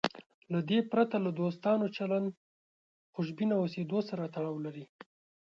[0.51, 2.29] له دې پرته له دوستانه چلند
[3.13, 4.85] خوشبینه اوسېدو سره تړاو لري.